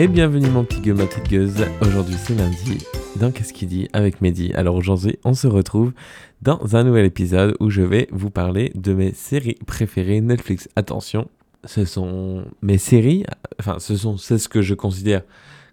[0.00, 1.66] Et bienvenue mon petit gueux, ma petite gueuse.
[1.80, 2.78] Aujourd'hui c'est lundi
[3.16, 4.52] dans Qu'est-ce qu'il dit avec Mehdi.
[4.54, 5.92] Alors aujourd'hui on se retrouve
[6.40, 10.68] dans un nouvel épisode où je vais vous parler de mes séries préférées Netflix.
[10.76, 11.28] Attention,
[11.64, 13.24] ce sont mes séries,
[13.58, 15.22] enfin ce sont c'est ce que je considère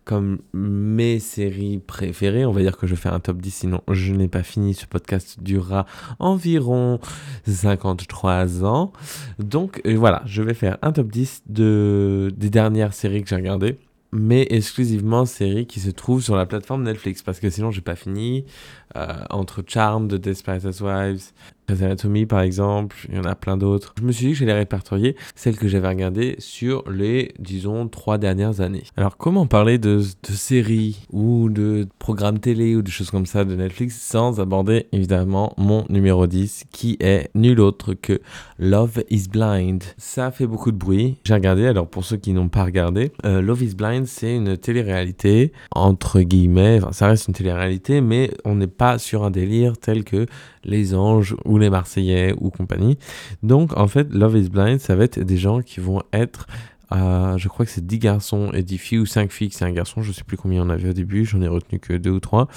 [0.06, 2.48] comme mes séries préférées.
[2.48, 4.74] On va dire que je fais un top 10, sinon je n'ai pas fini.
[4.74, 5.86] Ce podcast durera
[6.18, 7.00] environ
[7.46, 8.92] 53 ans.
[9.38, 13.36] Donc euh, voilà, je vais faire un top 10 de, des dernières séries que j'ai
[13.36, 13.78] regardées
[14.12, 17.96] mais exclusivement séries qui se trouvent sur la plateforme Netflix parce que sinon j'ai pas
[17.96, 18.46] fini.
[18.96, 21.32] Euh, entre Charm de Desperate Housewives,
[21.68, 23.94] Grey's Anatomy par exemple, il y en a plein d'autres.
[24.00, 28.18] Je me suis dit que j'allais répertorier celles que j'avais regardées sur les, disons, trois
[28.18, 28.84] dernières années.
[28.98, 33.46] Alors comment parler de, de séries ou de programmes télé ou de choses comme ça
[33.46, 38.22] de Netflix sans aborder évidemment mon numéro 10 qui est nul autre que
[38.60, 39.84] Love is Blind.
[39.98, 41.18] Ça fait beaucoup de bruit.
[41.24, 44.58] J'ai regardé, alors pour ceux qui n'ont pas regardé, euh, Love is Blind c'est une
[44.58, 49.78] télé-réalité, entre guillemets, enfin, ça reste une télé-réalité, mais on n'est pas sur un délire
[49.78, 50.26] tel que
[50.64, 52.98] les anges ou les Marseillais ou compagnie.
[53.44, 56.48] Donc en fait, Love is Blind, ça va être des gens qui vont être
[56.92, 60.02] je crois que c'est 10 garçons et 10 filles ou 5 filles c'est un garçon,
[60.02, 62.48] je sais plus combien on avait au début, j'en ai retenu que 2 ou 3,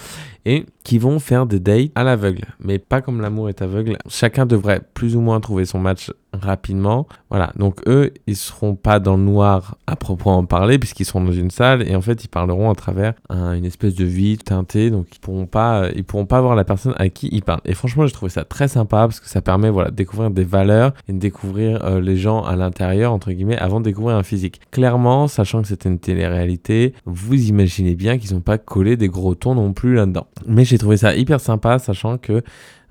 [0.45, 3.97] et qui vont faire des dates à l'aveugle, mais pas comme l'amour est aveugle.
[4.09, 7.07] Chacun devrait plus ou moins trouver son match rapidement.
[7.31, 11.33] Voilà, donc eux, ils seront pas dans le noir à proprement parler puisqu'ils seront dans
[11.33, 15.07] une salle et en fait ils parleront à travers une espèce de vie teintée, donc
[15.15, 17.61] ils pourront pas, ils pourront pas voir la personne à qui ils parlent.
[17.65, 20.45] Et franchement, j'ai trouvé ça très sympa parce que ça permet voilà de découvrir des
[20.45, 24.23] valeurs et de découvrir euh, les gens à l'intérieur entre guillemets avant de découvrir un
[24.23, 24.61] physique.
[24.71, 29.35] Clairement, sachant que c'était une télé-réalité, vous imaginez bien qu'ils ont pas collé des gros
[29.35, 30.27] tons non plus là-dedans.
[30.47, 32.43] Mais j'ai trouvé ça hyper sympa, sachant que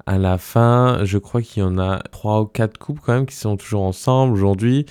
[0.07, 3.25] à la fin, je crois qu'il y en a trois ou quatre couples quand même
[3.25, 4.85] qui sont toujours ensemble aujourd'hui.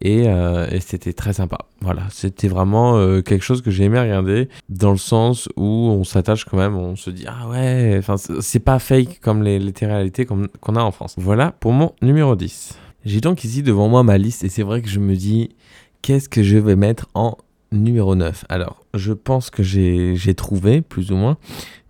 [0.00, 1.58] Et, euh, c'était très sympa.
[1.80, 6.04] Voilà, c'était vraiment euh, quelque chose que j'ai aimé regarder dans le sens où on
[6.04, 9.72] s'attache quand même, on se dit ah ouais, enfin c'est pas fake comme les, les
[9.80, 11.14] réalités qu'on a en France.
[11.16, 12.78] Voilà pour mon numéro 10.
[13.04, 15.56] J'ai donc ici devant moi ma liste et c'est vrai que je me dis
[16.02, 17.36] qu'est-ce que je vais mettre en
[17.72, 18.44] numéro 9.
[18.48, 21.36] Alors, je pense que j'ai trouvé, plus ou moins.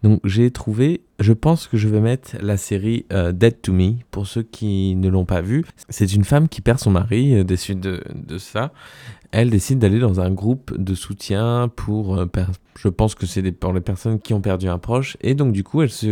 [0.02, 3.94] Donc, j'ai trouvé, je pense que je vais mettre la série euh, Dead to Me,
[4.12, 5.64] pour ceux qui ne l'ont pas vue.
[5.88, 8.72] C'est une femme qui perd son mari, euh, déçue de, de ça
[9.30, 12.26] elle décide d'aller dans un groupe de soutien pour, euh,
[12.78, 15.64] je pense que c'est pour les personnes qui ont perdu un proche, et donc du
[15.64, 16.06] coup elle se,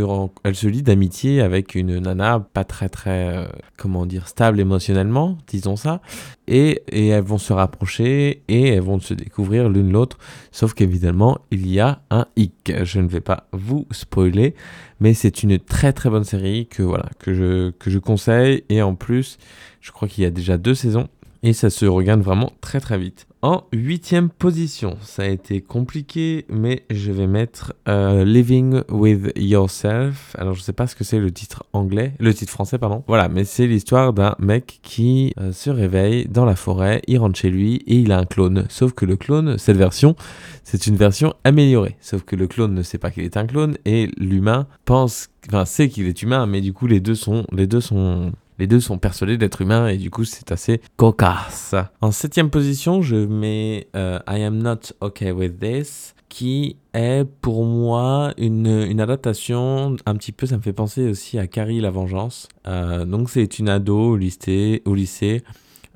[0.44, 3.46] elle se lie d'amitié avec une nana pas très très, euh,
[3.78, 6.02] comment dire, stable émotionnellement, disons ça,
[6.46, 10.18] et, et elles vont se rapprocher et elles vont se découvrir l'une l'autre,
[10.52, 14.54] sauf qu'évidemment il y a un hic, je ne vais pas vous spoiler,
[15.00, 18.82] mais c'est une très très bonne série que voilà, que je, que je conseille, et
[18.82, 19.38] en plus
[19.80, 21.08] je crois qu'il y a déjà deux saisons,
[21.46, 23.28] et ça se regarde vraiment très très vite.
[23.40, 30.34] En huitième position, ça a été compliqué, mais je vais mettre euh, Living with Yourself.
[30.36, 33.04] Alors je sais pas ce que c'est le titre anglais, le titre français pardon.
[33.06, 37.38] Voilà, mais c'est l'histoire d'un mec qui euh, se réveille dans la forêt, il rentre
[37.38, 38.66] chez lui et il a un clone.
[38.68, 40.16] Sauf que le clone, cette version,
[40.64, 41.94] c'est une version améliorée.
[42.00, 45.64] Sauf que le clone ne sait pas qu'il est un clone et l'humain pense, enfin
[45.64, 48.80] sait qu'il est humain, mais du coup les deux sont, les deux sont les deux
[48.80, 51.74] sont persuadés d'être humains et du coup c'est assez cocasse.
[52.00, 57.64] En septième position, je mets euh, I Am Not Okay With This qui est pour
[57.64, 62.48] moi une, adaptation un petit peu, ça me fait penser aussi à Carrie la Vengeance.
[62.66, 65.42] Euh, donc c'est une ado au lycée, au lycée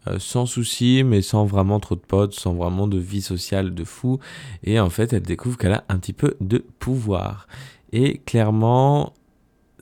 [0.06, 3.84] euh, sans souci, mais sans vraiment trop de potes, sans vraiment de vie sociale de
[3.84, 4.18] fou.
[4.64, 7.46] Et en fait, elle découvre qu'elle a un petit peu de pouvoir.
[7.92, 9.12] Et clairement,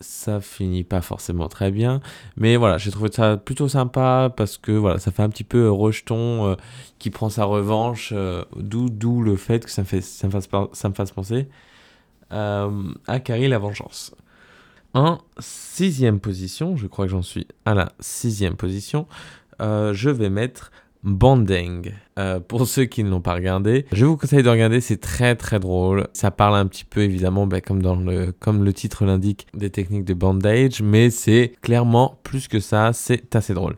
[0.00, 2.00] ça finit pas forcément très bien.
[2.36, 5.64] Mais voilà, j'ai trouvé ça plutôt sympa parce que voilà, ça fait un petit peu
[5.64, 6.54] euh, rejeton euh,
[6.98, 8.12] qui prend sa revanche.
[8.14, 10.46] Euh, d'où, le fait que ça me, fait, ça me, fasse,
[11.10, 11.48] penser
[12.30, 14.14] à Carrie la Vengeance.
[14.94, 19.06] En sixième position, je crois que j'en suis à la sixième position,
[19.60, 20.70] je vais mettre
[21.02, 21.92] Bonding.
[22.18, 25.36] Euh, pour ceux qui ne l'ont pas regardé, je vous conseille de regarder, c'est très
[25.36, 26.08] très drôle.
[26.12, 29.70] Ça parle un petit peu évidemment, ben, comme, dans le, comme le titre l'indique, des
[29.70, 33.76] techniques de bandage, mais c'est clairement plus que ça, c'est assez drôle.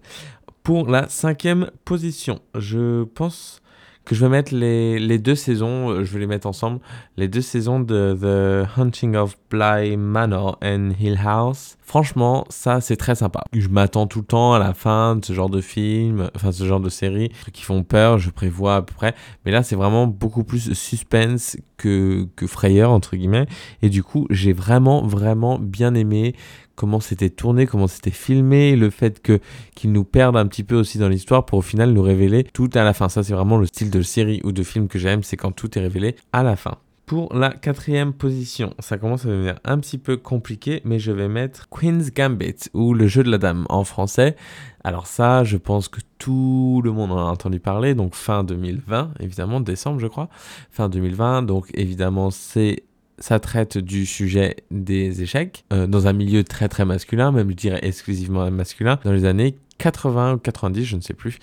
[0.62, 3.60] Pour la cinquième position, je pense
[4.10, 6.80] que je vais mettre les, les, deux saisons, euh, je vais les mettre ensemble,
[7.16, 11.76] les deux saisons de The Hunting of Bly Manor and Hill House.
[11.80, 13.44] Franchement, ça c'est très sympa.
[13.52, 16.64] Je m'attends tout le temps à la fin de ce genre de film, enfin ce
[16.64, 19.14] genre de série, qui font peur, je prévois à peu près.
[19.44, 23.46] Mais là c'est vraiment beaucoup plus suspense que, que frayeur entre guillemets.
[23.80, 26.34] Et du coup j'ai vraiment vraiment bien aimé
[26.80, 29.38] comment c'était tourné, comment c'était filmé, le fait que
[29.74, 32.70] qu'ils nous perdent un petit peu aussi dans l'histoire pour au final nous révéler tout
[32.72, 33.10] à la fin.
[33.10, 35.76] Ça, c'est vraiment le style de série ou de film que j'aime, c'est quand tout
[35.76, 36.78] est révélé à la fin.
[37.04, 41.28] Pour la quatrième position, ça commence à devenir un petit peu compliqué, mais je vais
[41.28, 44.34] mettre Queen's Gambit ou le jeu de la dame en français.
[44.82, 49.10] Alors ça, je pense que tout le monde en a entendu parler, donc fin 2020,
[49.20, 50.30] évidemment, décembre je crois,
[50.70, 52.84] fin 2020, donc évidemment c'est
[53.20, 57.56] ça traite du sujet des échecs euh, dans un milieu très très masculin, même je
[57.56, 61.38] dirais exclusivement masculin, dans les années 80 ou 90, je ne sais plus.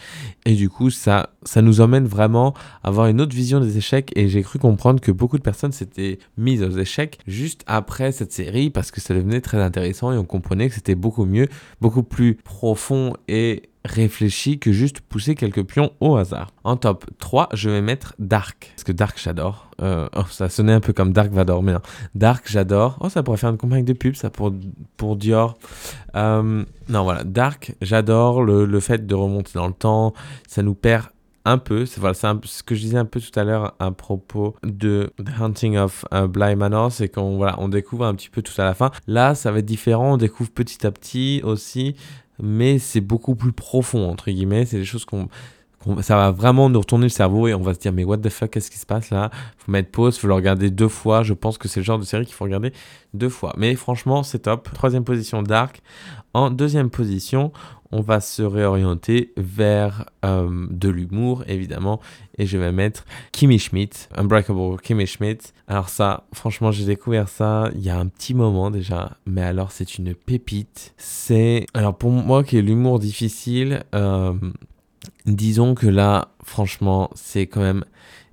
[0.46, 2.54] Et du coup, ça, ça nous emmène vraiment
[2.84, 4.12] à avoir une autre vision des échecs.
[4.16, 8.32] Et j'ai cru comprendre que beaucoup de personnes s'étaient mises aux échecs juste après cette
[8.32, 11.48] série parce que ça devenait très intéressant et on comprenait que c'était beaucoup mieux,
[11.82, 16.52] beaucoup plus profond et réfléchi que juste pousser quelques pions au hasard.
[16.64, 18.72] En top 3, je vais mettre Dark.
[18.76, 19.70] Parce que Dark, j'adore.
[19.82, 21.82] Euh, oh, ça sonnait un peu comme Dark Vador, mais non.
[22.16, 22.98] Dark, j'adore.
[23.02, 24.54] Oh, ça pourrait faire une campagne de pub, ça, pour,
[24.98, 25.58] pour Dior.
[26.16, 27.24] Euh, non, voilà.
[27.24, 30.14] Dark, j'adore le, le fait de remonter dans le temps.
[30.48, 31.08] Ça nous perd
[31.48, 35.14] un peu, c'est ce que je disais un peu tout à l'heure à propos de
[35.18, 38.60] The Hunting of uh, Bly Manor, c'est qu'on voilà, on découvre un petit peu tout
[38.62, 38.92] à la fin.
[39.08, 41.96] Là, ça va être différent, on découvre petit à petit aussi
[42.42, 44.66] mais c'est beaucoup plus profond, entre guillemets.
[44.66, 45.28] C'est des choses qu'on.
[46.02, 48.30] Ça va vraiment nous retourner le cerveau et on va se dire mais what the
[48.30, 49.30] fuck qu'est-ce qui se passe là?
[49.58, 51.24] Faut mettre pause faut le regarder deux fois.
[51.24, 52.74] Je pense que c'est le genre de série qu'il faut regarder
[53.14, 53.54] deux fois.
[53.58, 54.70] Mais franchement c'est top.
[54.74, 55.82] Troisième position Dark.
[56.34, 57.52] En deuxième position
[57.92, 62.00] on va se réorienter vers euh, de l'humour, évidemment,
[62.38, 65.54] et je vais mettre Kimmy Schmidt, Unbreakable Kimmy Schmidt.
[65.68, 69.72] Alors ça, franchement, j'ai découvert ça il y a un petit moment déjà, mais alors
[69.72, 70.94] c'est une pépite.
[70.98, 74.34] C'est, alors pour moi qui est l'humour difficile, euh,
[75.26, 77.84] disons que là, franchement, c'est quand même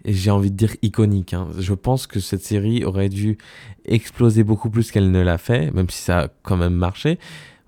[0.04, 1.34] j'ai envie de dire iconique.
[1.34, 1.48] Hein.
[1.58, 3.38] Je pense que cette série aurait dû
[3.86, 7.18] exploser beaucoup plus qu'elle ne l'a fait, même si ça a quand même marché.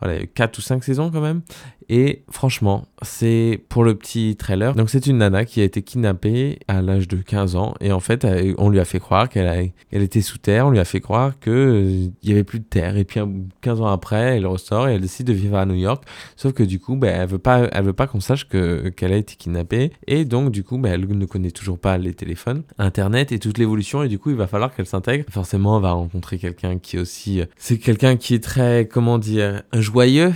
[0.00, 1.42] Voilà, 4 ou 5 saisons quand même.
[1.88, 4.74] Et franchement, c'est pour le petit trailer.
[4.74, 7.74] Donc c'est une nana qui a été kidnappée à l'âge de 15 ans.
[7.80, 8.26] Et en fait,
[8.58, 10.66] on lui a fait croire qu'elle était sous terre.
[10.66, 12.96] On lui a fait croire qu'il euh, n'y avait plus de terre.
[12.96, 13.20] Et puis
[13.60, 16.04] 15 ans après, elle ressort et elle décide de vivre à New York.
[16.34, 19.16] Sauf que du coup, ben, elle veut pas, veut pas qu'on sache que, qu'elle a
[19.16, 19.92] été kidnappée.
[20.08, 23.58] Et donc du coup, ben, elle ne connaît toujours pas les téléphones, Internet et toute
[23.58, 24.02] l'évolution.
[24.02, 25.24] Et du coup, il va falloir qu'elle s'intègre.
[25.30, 27.40] Forcément, on va rencontrer quelqu'un qui est aussi...
[27.40, 30.32] Euh, c'est quelqu'un qui est très, comment dire, joyeux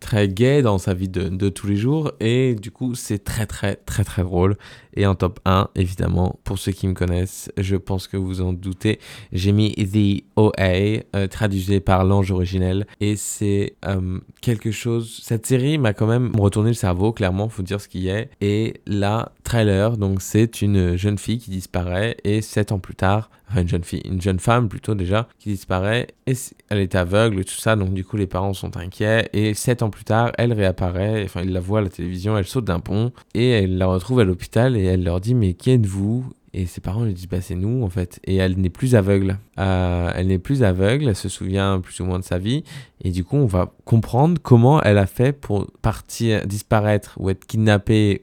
[0.00, 2.12] très gay dans sa vie de, tous les jours.
[2.18, 4.56] Et du coup c'est très très très très drôle.
[4.94, 8.52] Et en top 1 évidemment pour ceux qui me connaissent je pense que vous en
[8.52, 8.98] doutez
[9.32, 12.86] j'ai mis The OA euh, traduisé par l'ange originel.
[13.00, 17.62] Et c'est euh, quelque chose cette série m'a quand même retourné le cerveau clairement faut
[17.62, 18.30] dire ce qu'il y est.
[18.40, 22.16] Et la trailer donc c'est une jeune fille qui disparaît.
[22.24, 26.08] Et 7 ans plus tard une jeune fille, une jeune femme plutôt déjà, qui disparaît,
[26.26, 26.34] et
[26.68, 29.90] elle est aveugle, tout ça, donc du coup les parents sont inquiets, et sept ans
[29.90, 33.12] plus tard, elle réapparaît, enfin ils la voient à la télévision, elle saute d'un pont,
[33.34, 36.32] et elle la retrouve à l'hôpital, et elle leur dit mais qui êtes-vous?
[36.54, 38.20] Et ses parents lui disent bah c'est nous en fait.
[38.24, 39.38] Et elle n'est plus aveugle.
[39.58, 42.64] Euh, elle n'est plus aveugle elle se souvient plus ou moins de sa vie
[43.02, 47.44] et du coup on va comprendre comment elle a fait pour partir disparaître ou être
[47.44, 48.22] kidnappée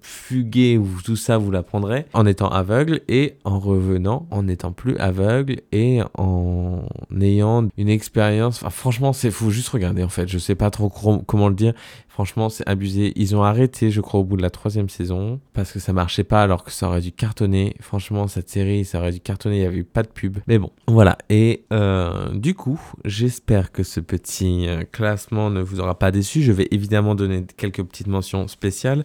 [0.00, 4.96] fuguer ou tout ça, vous l'apprendrez en étant aveugle et en revenant en n'étant plus
[4.98, 6.82] aveugle et en
[7.20, 8.60] ayant une expérience.
[8.70, 10.28] Franchement, c'est faut juste regarder en fait.
[10.28, 10.88] Je sais pas trop
[11.26, 11.74] comment le dire.
[12.18, 13.12] Franchement, c'est abusé.
[13.14, 16.24] Ils ont arrêté, je crois, au bout de la troisième saison parce que ça marchait
[16.24, 17.76] pas alors que ça aurait dû cartonner.
[17.80, 19.58] Franchement, cette série, ça aurait dû cartonner.
[19.58, 20.38] Il y avait pas de pub.
[20.48, 21.16] Mais bon, voilà.
[21.30, 26.42] Et euh, du coup, j'espère que ce petit euh, classement ne vous aura pas déçu.
[26.42, 29.04] Je vais évidemment donner quelques petites mentions spéciales.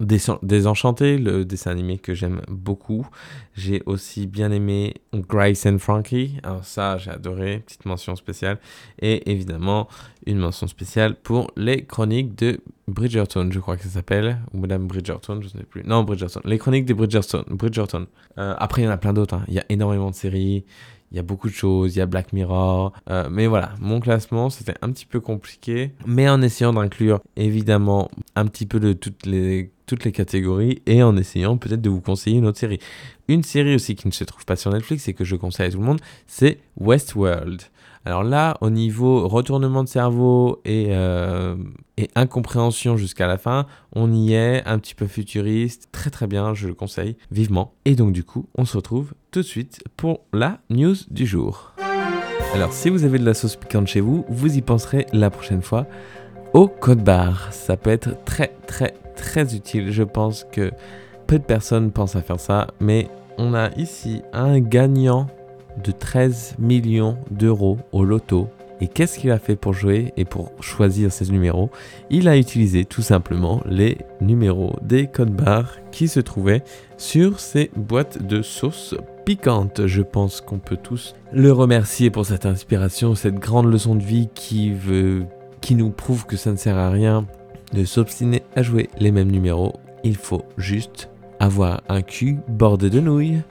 [0.00, 3.06] Désenchanté, le dessin animé que j'aime beaucoup.
[3.54, 6.38] J'ai aussi bien aimé Grace and Frankie.
[6.42, 7.62] Alors ça, j'ai adoré.
[7.64, 8.58] Petite mention spéciale.
[9.00, 9.88] Et évidemment,
[10.26, 14.38] une mention spéciale pour les chroniques de Bridgerton, je crois que ça s'appelle.
[14.52, 15.84] Ou Madame Bridgerton, je ne sais plus.
[15.84, 16.40] Non, Bridgerton.
[16.44, 17.44] Les chroniques de Bridgerton.
[17.48, 18.06] Bridgerton.
[18.38, 19.34] Euh, après, il y en a plein d'autres.
[19.34, 19.44] Hein.
[19.46, 20.64] Il y a énormément de séries
[21.12, 22.94] il y a beaucoup de choses, il y a Black Mirror.
[23.10, 25.92] Euh, mais voilà, mon classement, c'était un petit peu compliqué.
[26.06, 31.02] Mais en essayant d'inclure évidemment un petit peu de toutes les, toutes les catégories et
[31.02, 32.78] en essayant peut-être de vous conseiller une autre série.
[33.28, 35.70] Une série aussi qui ne se trouve pas sur Netflix et que je conseille à
[35.70, 37.60] tout le monde, c'est Westworld.
[38.06, 41.56] Alors là, au niveau retournement de cerveau et, euh,
[41.98, 46.54] et incompréhension jusqu'à la fin, on y est, un petit peu futuriste, très très bien,
[46.54, 47.74] je le conseille vivement.
[47.84, 51.74] Et donc du coup, on se retrouve tout de suite pour la news du jour.
[52.54, 55.62] Alors si vous avez de la sauce piquante chez vous, vous y penserez la prochaine
[55.62, 55.86] fois
[56.54, 57.52] au code barre.
[57.52, 59.90] Ça peut être très très très utile.
[59.90, 60.70] Je pense que
[61.26, 65.26] peu de personnes pensent à faire ça, mais on a ici un gagnant
[65.82, 68.48] de 13 millions d'euros au loto.
[68.80, 71.70] Et qu'est-ce qu'il a fait pour jouer et pour choisir ces numéros?
[72.10, 76.64] Il a utilisé tout simplement les numéros des codes barres qui se trouvaient
[76.96, 79.86] sur ces boîtes de sauce piquante.
[79.86, 84.28] Je pense qu'on peut tous le remercier pour cette inspiration, cette grande leçon de vie
[84.34, 85.26] qui veut
[85.60, 87.24] qui nous prouve que ça ne sert à rien
[87.72, 89.74] de s'obstiner à jouer les mêmes numéros.
[90.04, 91.08] Il faut juste
[91.40, 93.42] avoir un cul bordé de nouilles.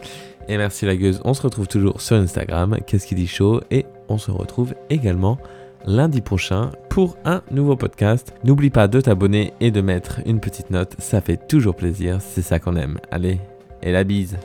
[0.47, 3.85] Et merci la gueuse, on se retrouve toujours sur Instagram, qu'est-ce qui dit chaud, et
[4.09, 5.37] on se retrouve également
[5.85, 8.33] lundi prochain pour un nouveau podcast.
[8.43, 12.41] N'oublie pas de t'abonner et de mettre une petite note, ça fait toujours plaisir, c'est
[12.41, 12.97] ça qu'on aime.
[13.11, 13.39] Allez,
[13.81, 14.37] et la bise